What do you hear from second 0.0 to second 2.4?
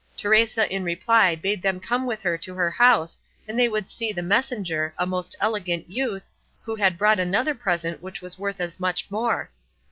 Teresa in reply bade them come with her